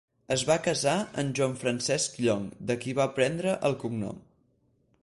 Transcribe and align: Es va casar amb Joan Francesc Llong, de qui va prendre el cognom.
Es 0.35 0.43
va 0.51 0.55
casar 0.67 0.95
amb 1.23 1.35
Joan 1.39 1.53
Francesc 1.65 2.17
Llong, 2.25 2.49
de 2.71 2.79
qui 2.87 2.97
va 3.03 3.09
prendre 3.21 3.55
el 3.71 3.79
cognom. 3.87 4.27